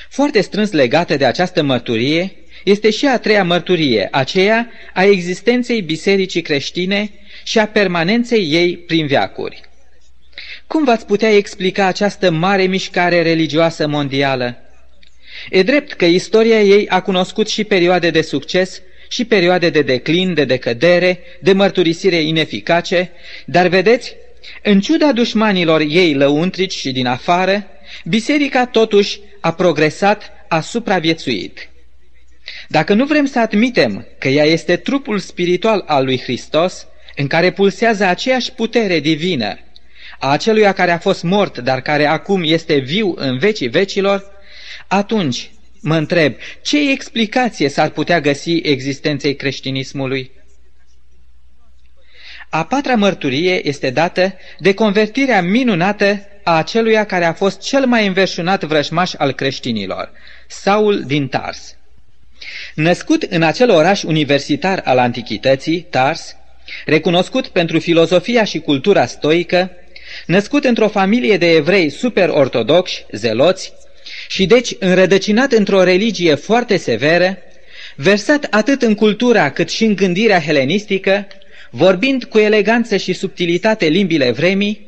Foarte 0.08 0.40
strâns 0.40 0.70
legată 0.70 1.16
de 1.16 1.24
această 1.24 1.62
mărturie 1.62 2.36
este 2.66 2.90
și 2.90 3.06
a 3.06 3.18
treia 3.18 3.44
mărturie, 3.44 4.08
aceea 4.10 4.70
a 4.94 5.04
existenței 5.04 5.82
bisericii 5.82 6.42
creștine 6.42 7.10
și 7.44 7.58
a 7.58 7.66
permanenței 7.66 8.48
ei 8.50 8.76
prin 8.76 9.06
veacuri. 9.06 9.60
Cum 10.66 10.84
v-ați 10.84 11.06
putea 11.06 11.30
explica 11.36 11.86
această 11.86 12.30
mare 12.30 12.62
mișcare 12.62 13.22
religioasă 13.22 13.86
mondială? 13.86 14.56
E 15.50 15.62
drept 15.62 15.92
că 15.92 16.04
istoria 16.04 16.62
ei 16.62 16.88
a 16.88 17.00
cunoscut 17.00 17.48
și 17.48 17.64
perioade 17.64 18.10
de 18.10 18.22
succes 18.22 18.82
și 19.08 19.24
perioade 19.24 19.70
de 19.70 19.82
declin, 19.82 20.34
de 20.34 20.44
decădere, 20.44 21.18
de 21.40 21.52
mărturisire 21.52 22.16
ineficace, 22.16 23.10
dar 23.44 23.66
vedeți, 23.66 24.14
în 24.62 24.80
ciuda 24.80 25.12
dușmanilor 25.12 25.80
ei 25.80 26.14
lăuntrici 26.14 26.74
și 26.74 26.92
din 26.92 27.06
afară, 27.06 27.66
biserica 28.04 28.66
totuși 28.66 29.20
a 29.40 29.52
progresat, 29.52 30.32
a 30.48 30.60
supraviețuit. 30.60 31.68
Dacă 32.68 32.94
nu 32.94 33.04
vrem 33.04 33.26
să 33.26 33.38
admitem 33.38 34.06
că 34.18 34.28
ea 34.28 34.44
este 34.44 34.76
trupul 34.76 35.18
spiritual 35.18 35.84
al 35.86 36.04
lui 36.04 36.20
Hristos, 36.20 36.86
în 37.16 37.26
care 37.26 37.50
pulsează 37.50 38.04
aceeași 38.04 38.52
putere 38.52 39.00
divină, 39.00 39.58
a 40.18 40.30
aceluia 40.30 40.72
care 40.72 40.90
a 40.90 40.98
fost 40.98 41.22
mort, 41.22 41.58
dar 41.58 41.80
care 41.80 42.06
acum 42.06 42.42
este 42.44 42.76
viu 42.76 43.14
în 43.16 43.38
vecii 43.38 43.68
vecilor, 43.68 44.24
atunci 44.86 45.50
mă 45.80 45.96
întreb, 45.96 46.34
ce 46.62 46.90
explicație 46.90 47.68
s-ar 47.68 47.88
putea 47.88 48.20
găsi 48.20 48.56
existenței 48.56 49.36
creștinismului? 49.36 50.30
A 52.50 52.64
patra 52.64 52.94
mărturie 52.94 53.68
este 53.68 53.90
dată 53.90 54.34
de 54.58 54.74
convertirea 54.74 55.42
minunată 55.42 56.20
a 56.44 56.56
aceluia 56.56 57.04
care 57.04 57.24
a 57.24 57.32
fost 57.32 57.60
cel 57.60 57.86
mai 57.86 58.06
înverșunat 58.06 58.64
vrăjmaș 58.64 59.12
al 59.18 59.32
creștinilor, 59.32 60.10
Saul 60.46 61.02
din 61.02 61.28
Tars. 61.28 61.76
Născut 62.74 63.22
în 63.22 63.42
acel 63.42 63.70
oraș 63.70 64.02
universitar 64.02 64.80
al 64.84 64.98
antichității, 64.98 65.86
Tars, 65.90 66.36
recunoscut 66.84 67.46
pentru 67.46 67.78
filozofia 67.78 68.44
și 68.44 68.58
cultura 68.58 69.06
stoică, 69.06 69.70
născut 70.26 70.64
într-o 70.64 70.88
familie 70.88 71.36
de 71.36 71.50
evrei 71.50 71.90
super 71.90 72.28
ortodoxi, 72.28 73.04
zeloți, 73.10 73.72
și 74.28 74.46
deci 74.46 74.74
înrădăcinat 74.78 75.52
într-o 75.52 75.82
religie 75.82 76.34
foarte 76.34 76.76
severă, 76.76 77.38
versat 77.96 78.46
atât 78.50 78.82
în 78.82 78.94
cultura 78.94 79.50
cât 79.50 79.70
și 79.70 79.84
în 79.84 79.94
gândirea 79.94 80.40
helenistică, 80.40 81.26
Vorbind 81.70 82.24
cu 82.24 82.38
eleganță 82.38 82.96
și 82.96 83.12
subtilitate 83.12 83.86
limbile 83.86 84.30
vremii, 84.30 84.86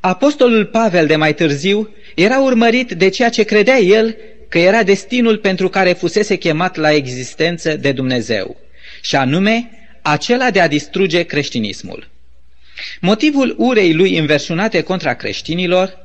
apostolul 0.00 0.64
Pavel 0.64 1.06
de 1.06 1.16
mai 1.16 1.34
târziu 1.34 1.94
era 2.14 2.40
urmărit 2.40 2.92
de 2.92 3.08
ceea 3.08 3.28
ce 3.28 3.42
credea 3.42 3.78
el 3.78 4.16
că 4.52 4.58
era 4.58 4.82
destinul 4.82 5.38
pentru 5.38 5.68
care 5.68 5.92
fusese 5.92 6.36
chemat 6.36 6.76
la 6.76 6.92
existență 6.92 7.76
de 7.76 7.92
Dumnezeu, 7.92 8.56
și 9.00 9.16
anume 9.16 9.70
acela 10.02 10.50
de 10.50 10.60
a 10.60 10.68
distruge 10.68 11.22
creștinismul. 11.22 12.08
Motivul 13.00 13.54
urei 13.58 13.94
lui 13.94 14.18
înverșunate 14.18 14.82
contra 14.82 15.14
creștinilor 15.14 15.98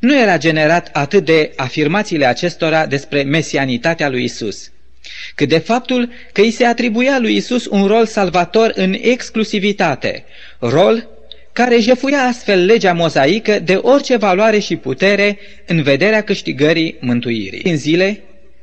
nu 0.00 0.20
era 0.20 0.38
generat 0.38 0.88
atât 0.92 1.24
de 1.24 1.52
afirmațiile 1.56 2.26
acestora 2.26 2.86
despre 2.86 3.22
mesianitatea 3.22 4.08
lui 4.08 4.24
Isus, 4.24 4.70
cât 5.34 5.48
de 5.48 5.58
faptul 5.58 6.10
că 6.32 6.40
îi 6.40 6.50
se 6.50 6.64
atribuia 6.64 7.18
lui 7.18 7.36
Isus 7.36 7.66
un 7.66 7.86
rol 7.86 8.06
salvator 8.06 8.72
în 8.74 8.96
exclusivitate, 9.00 10.24
rol 10.58 11.08
care 11.52 11.78
jefuia 11.78 12.22
astfel 12.22 12.64
legea 12.64 12.92
mozaică 12.92 13.58
de 13.58 13.74
orice 13.74 14.16
valoare 14.16 14.58
și 14.58 14.76
putere 14.76 15.38
în 15.66 15.82
vederea 15.82 16.22
câștigării 16.22 16.96
mântuirii. 17.00 17.70
În 17.70 17.76
zile, 17.76 18.22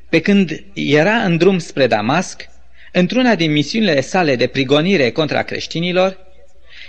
pe 0.09 0.21
când 0.21 0.63
era 0.73 1.15
în 1.15 1.37
drum 1.37 1.59
spre 1.59 1.87
Damasc, 1.87 2.49
într-una 2.91 3.35
din 3.35 3.51
misiunile 3.51 4.01
sale 4.01 4.35
de 4.35 4.47
prigonire 4.47 5.11
contra 5.11 5.43
creștinilor, 5.43 6.17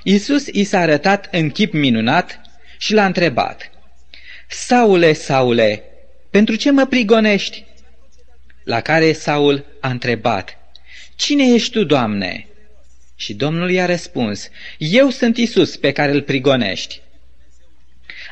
Iisus 0.02 0.46
i 0.46 0.64
s-a 0.64 0.78
arătat 0.78 1.28
în 1.32 1.50
chip 1.50 1.72
minunat 1.72 2.40
și 2.78 2.92
l-a 2.92 3.04
întrebat, 3.04 3.70
Saule, 4.48 5.12
Saule, 5.12 5.82
pentru 6.30 6.54
ce 6.54 6.70
mă 6.70 6.86
prigonești? 6.86 7.64
La 8.64 8.80
care 8.80 9.12
Saul 9.12 9.64
a 9.80 9.88
întrebat, 9.88 10.58
Cine 11.16 11.52
ești 11.54 11.70
tu, 11.70 11.84
Doamne? 11.84 12.46
Și 13.20 13.34
Domnul 13.34 13.70
i-a 13.70 13.86
răspuns, 13.86 14.48
Eu 14.78 15.10
sunt 15.10 15.36
Isus 15.36 15.76
pe 15.76 15.92
care 15.92 16.12
îl 16.12 16.22
prigonești. 16.22 17.00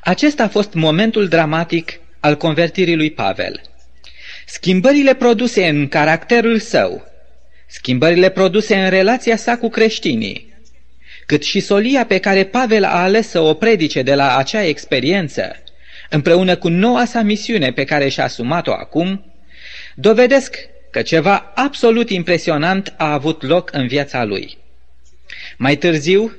Acesta 0.02 0.42
a 0.42 0.48
fost 0.48 0.72
momentul 0.72 1.28
dramatic 1.28 2.00
al 2.20 2.36
convertirii 2.36 2.96
lui 2.96 3.10
Pavel. 3.10 3.60
Schimbările 4.46 5.14
produse 5.14 5.66
în 5.68 5.88
caracterul 5.88 6.58
său, 6.58 7.06
schimbările 7.66 8.28
produse 8.28 8.76
în 8.76 8.90
relația 8.90 9.36
sa 9.36 9.56
cu 9.56 9.68
creștinii, 9.68 10.54
cât 11.26 11.44
și 11.44 11.60
solia 11.60 12.06
pe 12.06 12.18
care 12.18 12.44
Pavel 12.44 12.84
a 12.84 13.02
ales 13.02 13.28
să 13.28 13.40
o 13.40 13.54
predice 13.54 14.02
de 14.02 14.14
la 14.14 14.36
acea 14.36 14.64
experiență, 14.64 15.56
împreună 16.10 16.56
cu 16.56 16.68
noua 16.68 17.04
sa 17.04 17.22
misiune 17.22 17.72
pe 17.72 17.84
care 17.84 18.08
și-a 18.08 18.24
asumat-o 18.24 18.72
acum, 18.72 19.32
dovedesc 19.94 20.56
că 20.90 21.02
ceva 21.02 21.52
absolut 21.54 22.10
impresionant 22.10 22.94
a 22.96 23.12
avut 23.12 23.42
loc 23.42 23.70
în 23.72 23.86
viața 23.86 24.24
lui. 24.24 24.66
Mai 25.58 25.76
târziu, 25.76 26.36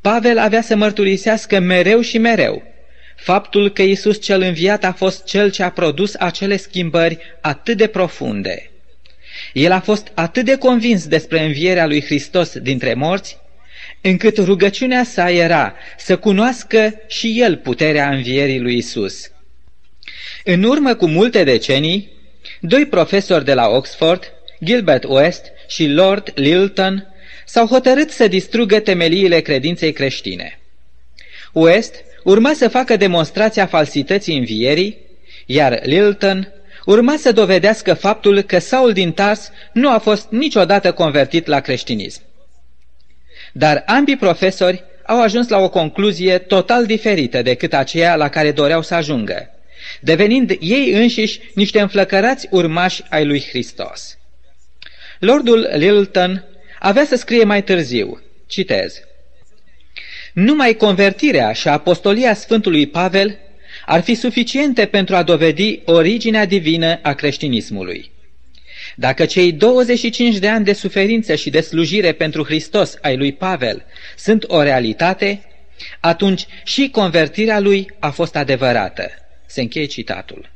Pavel 0.00 0.38
avea 0.38 0.62
să 0.62 0.76
mărturisească 0.76 1.58
mereu 1.58 2.00
și 2.00 2.18
mereu 2.18 2.62
faptul 3.16 3.72
că 3.72 3.82
Isus 3.82 4.22
cel 4.22 4.40
înviat 4.40 4.84
a 4.84 4.92
fost 4.92 5.24
cel 5.24 5.50
ce 5.50 5.62
a 5.62 5.70
produs 5.70 6.14
acele 6.14 6.56
schimbări 6.56 7.18
atât 7.40 7.76
de 7.76 7.86
profunde. 7.86 8.70
El 9.52 9.72
a 9.72 9.80
fost 9.80 10.10
atât 10.14 10.44
de 10.44 10.56
convins 10.56 11.06
despre 11.06 11.44
învierea 11.44 11.86
lui 11.86 12.04
Hristos 12.04 12.58
dintre 12.58 12.94
morți, 12.94 13.38
încât 14.00 14.36
rugăciunea 14.36 15.04
sa 15.04 15.30
era 15.30 15.74
să 15.98 16.16
cunoască 16.16 16.94
și 17.06 17.40
el 17.40 17.56
puterea 17.56 18.10
învierii 18.10 18.60
lui 18.60 18.76
Isus. 18.76 19.30
În 20.44 20.62
urmă 20.62 20.94
cu 20.94 21.06
multe 21.06 21.44
decenii, 21.44 22.12
doi 22.60 22.86
profesori 22.86 23.44
de 23.44 23.54
la 23.54 23.68
Oxford, 23.68 24.32
Gilbert 24.64 25.04
West 25.04 25.44
și 25.68 25.88
Lord 25.88 26.32
Lilton, 26.34 27.13
s-au 27.44 27.66
hotărât 27.66 28.10
să 28.10 28.28
distrugă 28.28 28.80
temeliile 28.80 29.40
credinței 29.40 29.92
creștine. 29.92 30.58
West 31.52 31.94
urma 32.24 32.52
să 32.52 32.68
facă 32.68 32.96
demonstrația 32.96 33.66
falsității 33.66 34.38
învierii, 34.38 34.98
iar 35.46 35.80
Lilton 35.82 36.52
urma 36.84 37.16
să 37.16 37.32
dovedească 37.32 37.94
faptul 37.94 38.42
că 38.42 38.58
Saul 38.58 38.92
din 38.92 39.12
Tars 39.12 39.50
nu 39.72 39.90
a 39.90 39.98
fost 39.98 40.26
niciodată 40.30 40.92
convertit 40.92 41.46
la 41.46 41.60
creștinism. 41.60 42.22
Dar 43.52 43.82
ambii 43.86 44.16
profesori 44.16 44.84
au 45.06 45.22
ajuns 45.22 45.48
la 45.48 45.58
o 45.58 45.68
concluzie 45.68 46.38
total 46.38 46.86
diferită 46.86 47.42
decât 47.42 47.74
aceea 47.74 48.16
la 48.16 48.28
care 48.28 48.52
doreau 48.52 48.82
să 48.82 48.94
ajungă, 48.94 49.50
devenind 50.00 50.56
ei 50.60 50.92
înșiși 50.92 51.40
niște 51.54 51.80
înflăcărați 51.80 52.48
urmași 52.50 53.02
ai 53.08 53.24
lui 53.24 53.44
Hristos. 53.48 54.18
Lordul 55.18 55.68
Lilton 55.72 56.44
avea 56.84 57.04
să 57.04 57.16
scrie 57.16 57.44
mai 57.44 57.62
târziu, 57.62 58.22
citez, 58.46 59.00
Numai 60.32 60.74
convertirea 60.74 61.52
și 61.52 61.68
apostolia 61.68 62.34
Sfântului 62.34 62.86
Pavel 62.86 63.38
ar 63.86 64.02
fi 64.02 64.14
suficiente 64.14 64.86
pentru 64.86 65.16
a 65.16 65.22
dovedi 65.22 65.80
originea 65.84 66.44
divină 66.44 66.98
a 67.02 67.12
creștinismului. 67.12 68.10
Dacă 68.96 69.26
cei 69.26 69.52
25 69.52 70.36
de 70.36 70.48
ani 70.48 70.64
de 70.64 70.72
suferință 70.72 71.34
și 71.34 71.50
de 71.50 71.60
slujire 71.60 72.12
pentru 72.12 72.44
Hristos 72.44 72.96
ai 73.00 73.16
lui 73.16 73.32
Pavel 73.32 73.84
sunt 74.16 74.44
o 74.46 74.62
realitate, 74.62 75.42
atunci 76.00 76.46
și 76.64 76.88
convertirea 76.92 77.60
lui 77.60 77.90
a 77.98 78.10
fost 78.10 78.36
adevărată. 78.36 79.10
Se 79.46 79.60
încheie 79.60 79.86
citatul. 79.86 80.50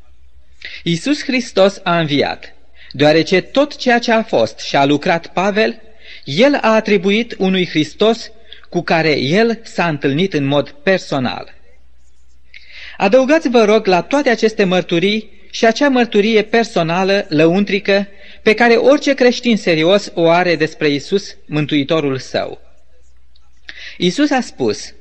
Iisus 0.82 1.22
Hristos 1.22 1.80
a 1.82 1.98
înviat, 1.98 2.54
deoarece 2.92 3.40
tot 3.40 3.76
ceea 3.76 3.98
ce 3.98 4.12
a 4.12 4.22
fost 4.22 4.58
și 4.58 4.76
a 4.76 4.84
lucrat 4.84 5.26
Pavel, 5.26 5.82
el 6.28 6.54
a 6.54 6.74
atribuit 6.74 7.34
unui 7.38 7.66
Hristos 7.66 8.30
cu 8.68 8.82
care 8.82 9.18
el 9.18 9.60
s-a 9.62 9.88
întâlnit 9.88 10.32
în 10.32 10.44
mod 10.44 10.70
personal. 10.70 11.54
Adăugați, 12.96 13.48
vă 13.48 13.64
rog, 13.64 13.86
la 13.86 14.02
toate 14.02 14.30
aceste 14.30 14.64
mărturii 14.64 15.30
și 15.50 15.66
acea 15.66 15.88
mărturie 15.88 16.42
personală, 16.42 17.26
lăuntrică, 17.28 18.08
pe 18.42 18.54
care 18.54 18.74
orice 18.74 19.14
creștin 19.14 19.56
serios 19.56 20.10
o 20.14 20.28
are 20.28 20.56
despre 20.56 20.88
Isus, 20.88 21.36
Mântuitorul 21.46 22.18
său. 22.18 22.60
Isus 23.96 24.30
a 24.30 24.40
spus, 24.40 24.94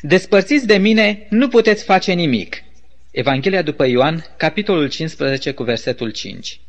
Despărțiți 0.00 0.66
de 0.66 0.76
mine, 0.76 1.26
nu 1.30 1.48
puteți 1.48 1.84
face 1.84 2.12
nimic. 2.12 2.62
Evanghelia 3.10 3.62
după 3.62 3.84
Ioan, 3.84 4.26
capitolul 4.36 4.88
15 4.88 5.52
cu 5.52 5.62
versetul 5.62 6.10
5. 6.10 6.60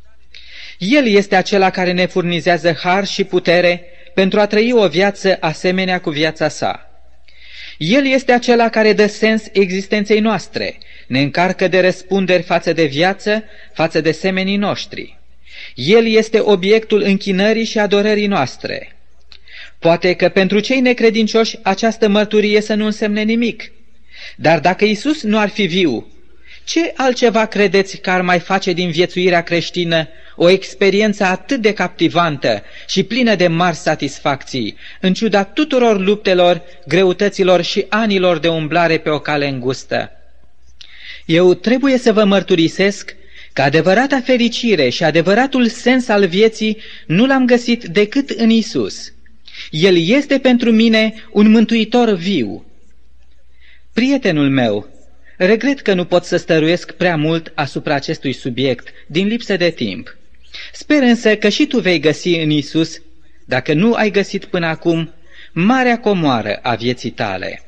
El 0.78 1.06
este 1.06 1.36
acela 1.36 1.70
care 1.70 1.92
ne 1.92 2.06
furnizează 2.06 2.72
har 2.82 3.06
și 3.06 3.24
putere 3.24 3.84
pentru 4.14 4.40
a 4.40 4.46
trăi 4.46 4.72
o 4.72 4.88
viață 4.88 5.36
asemenea 5.40 6.00
cu 6.00 6.10
viața 6.10 6.48
sa. 6.48 6.90
El 7.78 8.06
este 8.06 8.32
acela 8.32 8.68
care 8.68 8.92
dă 8.92 9.06
sens 9.06 9.42
existenței 9.52 10.20
noastre, 10.20 10.78
ne 11.06 11.20
încarcă 11.20 11.68
de 11.68 11.80
răspunderi 11.80 12.42
față 12.42 12.72
de 12.72 12.84
viață, 12.84 13.44
față 13.72 14.00
de 14.00 14.12
semenii 14.12 14.56
noștri. 14.56 15.18
El 15.74 16.06
este 16.06 16.40
obiectul 16.40 17.02
închinării 17.02 17.64
și 17.64 17.78
adorării 17.78 18.26
noastre. 18.26 18.96
Poate 19.78 20.14
că 20.14 20.28
pentru 20.28 20.60
cei 20.60 20.80
necredincioși 20.80 21.58
această 21.62 22.08
mărturie 22.08 22.60
să 22.60 22.74
nu 22.74 22.84
însemne 22.84 23.22
nimic, 23.22 23.72
dar 24.36 24.60
dacă 24.60 24.84
Isus 24.84 25.22
nu 25.22 25.38
ar 25.38 25.48
fi 25.48 25.66
viu, 25.66 26.06
ce 26.70 26.92
altceva 26.96 27.46
credeți 27.46 27.96
că 27.96 28.10
ar 28.10 28.22
mai 28.22 28.38
face 28.38 28.72
din 28.72 28.90
viețuirea 28.90 29.42
creștină 29.42 30.08
o 30.36 30.48
experiență 30.48 31.24
atât 31.24 31.60
de 31.60 31.72
captivantă 31.72 32.62
și 32.88 33.02
plină 33.02 33.34
de 33.34 33.46
mari 33.48 33.76
satisfacții, 33.76 34.76
în 35.00 35.14
ciuda 35.14 35.44
tuturor 35.44 36.00
luptelor, 36.00 36.62
greutăților 36.86 37.62
și 37.62 37.86
anilor 37.88 38.38
de 38.38 38.48
umblare 38.48 38.98
pe 38.98 39.08
o 39.10 39.18
cale 39.18 39.48
îngustă? 39.48 40.10
Eu 41.26 41.54
trebuie 41.54 41.98
să 41.98 42.12
vă 42.12 42.24
mărturisesc 42.24 43.16
că 43.52 43.62
adevărata 43.62 44.20
fericire 44.20 44.88
și 44.88 45.04
adevăratul 45.04 45.68
sens 45.68 46.08
al 46.08 46.26
vieții 46.26 46.78
nu 47.06 47.26
l-am 47.26 47.46
găsit 47.46 47.84
decât 47.84 48.30
în 48.30 48.50
Isus. 48.50 49.12
El 49.70 49.96
este 50.08 50.38
pentru 50.38 50.70
mine 50.70 51.14
un 51.32 51.50
mântuitor 51.50 52.10
viu. 52.10 52.64
Prietenul 53.92 54.50
meu, 54.50 54.99
regret 55.46 55.80
că 55.80 55.94
nu 55.94 56.04
pot 56.04 56.24
să 56.24 56.36
stăruiesc 56.36 56.92
prea 56.92 57.16
mult 57.16 57.52
asupra 57.54 57.94
acestui 57.94 58.32
subiect, 58.32 58.88
din 59.06 59.26
lipsă 59.26 59.56
de 59.56 59.70
timp. 59.70 60.16
Sper 60.72 61.02
însă 61.02 61.36
că 61.36 61.48
și 61.48 61.66
tu 61.66 61.80
vei 61.80 62.00
găsi 62.00 62.28
în 62.28 62.50
Isus, 62.50 63.02
dacă 63.44 63.72
nu 63.72 63.92
ai 63.92 64.10
găsit 64.10 64.44
până 64.44 64.66
acum, 64.66 65.12
marea 65.52 66.00
comoară 66.00 66.58
a 66.62 66.74
vieții 66.74 67.10
tale. 67.10 67.62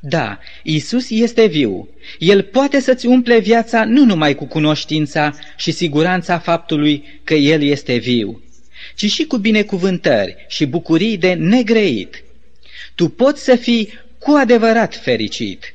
Da, 0.00 0.38
Isus 0.62 1.10
este 1.10 1.46
viu. 1.46 1.88
El 2.18 2.42
poate 2.42 2.80
să-ți 2.80 3.06
umple 3.06 3.38
viața 3.38 3.84
nu 3.84 4.04
numai 4.04 4.34
cu 4.34 4.46
cunoștința 4.46 5.34
și 5.56 5.70
siguranța 5.70 6.38
faptului 6.38 7.20
că 7.24 7.34
El 7.34 7.62
este 7.62 7.96
viu, 7.96 8.42
ci 8.94 9.10
și 9.10 9.24
cu 9.24 9.36
binecuvântări 9.36 10.44
și 10.48 10.66
bucurii 10.66 11.16
de 11.16 11.32
negreit. 11.32 12.24
Tu 12.94 13.08
poți 13.08 13.44
să 13.44 13.56
fii 13.56 13.92
cu 14.18 14.30
adevărat 14.30 14.96
fericit. 14.96 15.74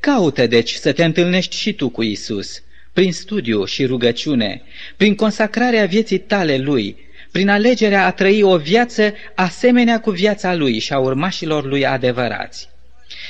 Caută 0.00 0.46
deci 0.46 0.72
să 0.72 0.92
te 0.92 1.04
întâlnești 1.04 1.56
și 1.56 1.72
tu 1.72 1.88
cu 1.88 2.02
Isus, 2.02 2.62
prin 2.92 3.12
studiu 3.12 3.64
și 3.64 3.84
rugăciune, 3.84 4.62
prin 4.96 5.14
consacrarea 5.14 5.86
vieții 5.86 6.18
tale 6.18 6.56
Lui, 6.56 6.96
prin 7.30 7.48
alegerea 7.48 8.06
a 8.06 8.10
trăi 8.10 8.42
o 8.42 8.56
viață 8.56 9.14
asemenea 9.34 10.00
cu 10.00 10.10
viața 10.10 10.54
Lui 10.54 10.78
și 10.78 10.92
a 10.92 10.98
urmașilor 10.98 11.64
Lui 11.64 11.86
adevărați. 11.86 12.68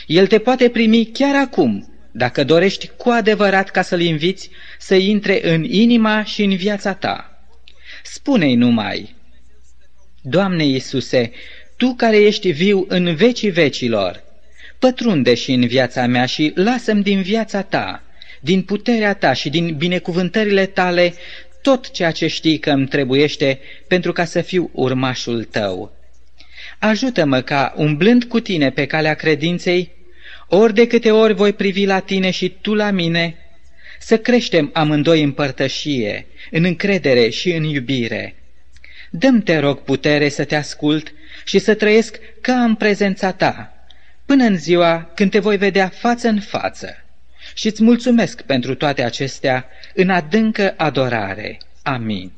El 0.07 0.27
te 0.27 0.39
poate 0.39 0.69
primi 0.69 1.07
chiar 1.07 1.35
acum, 1.37 1.93
dacă 2.13 2.45
dorești 2.45 2.91
cu 2.97 3.09
adevărat 3.09 3.71
ca 3.71 3.83
să-L 3.83 4.01
inviți 4.01 4.51
să 4.79 4.95
intre 4.95 5.55
în 5.55 5.65
inima 5.65 6.25
și 6.25 6.43
în 6.43 6.57
viața 6.57 6.95
ta. 6.95 7.43
Spune-i 8.03 8.55
numai, 8.55 9.15
Doamne 10.23 10.65
Iisuse, 10.65 11.33
Tu 11.77 11.95
care 11.97 12.17
ești 12.17 12.51
viu 12.51 12.85
în 12.89 13.15
vecii 13.15 13.51
vecilor, 13.51 14.23
Pătrunde 14.79 15.35
și 15.35 15.53
în 15.53 15.67
viața 15.67 16.07
mea 16.07 16.27
și 16.27 16.53
lasă-mi 16.55 17.03
din 17.03 17.23
viața 17.23 17.63
ta, 17.63 18.03
din 18.41 18.63
puterea 18.63 19.15
ta 19.15 19.33
și 19.33 19.51
din 19.51 19.75
binecuvântările 19.77 20.67
tale 20.67 21.15
tot 21.63 21.91
ceea 21.91 22.11
ce 22.11 22.27
știi 22.27 22.59
că 22.59 22.71
îmi 22.71 22.87
trebuiește 22.87 23.59
pentru 23.87 24.13
ca 24.13 24.25
să 24.25 24.41
fiu 24.41 24.71
urmașul 24.73 25.45
tău. 25.45 25.93
Ajută-mă 26.79 27.41
ca, 27.41 27.75
umblând 27.77 28.25
cu 28.25 28.41
tine 28.41 28.71
pe 28.71 28.87
calea 28.87 29.15
credinței, 29.15 29.91
ori 30.49 30.75
de 30.75 30.87
câte 30.87 31.11
ori 31.11 31.35
voi 31.35 31.53
privi 31.53 31.85
la 31.85 31.99
tine 31.99 32.31
și 32.31 32.57
tu 32.61 32.75
la 32.75 32.91
mine, 32.91 33.37
să 33.99 34.19
creștem 34.19 34.71
amândoi 34.73 35.23
în 35.23 35.33
părtășie, 35.33 36.27
în 36.51 36.65
încredere 36.65 37.29
și 37.29 37.53
în 37.53 37.63
iubire. 37.63 38.35
Dăm 39.11 39.41
te 39.41 39.59
rog 39.59 39.83
putere 39.83 40.29
să 40.29 40.45
te 40.45 40.55
ascult 40.55 41.13
și 41.45 41.59
să 41.59 41.75
trăiesc 41.75 42.19
ca 42.41 42.63
în 42.63 42.75
prezența 42.75 43.33
ta, 43.33 43.78
până 44.29 44.45
în 44.45 44.57
ziua 44.57 45.11
când 45.15 45.31
te 45.31 45.39
voi 45.39 45.57
vedea 45.57 45.89
față 45.89 46.29
în 46.29 46.41
față. 46.41 47.05
Și 47.55 47.67
îți 47.67 47.83
mulțumesc 47.83 48.43
pentru 48.43 48.75
toate 48.75 49.03
acestea 49.03 49.67
în 49.95 50.11
adâncă 50.11 50.75
adorare. 50.77 51.59
Amin. 51.83 52.33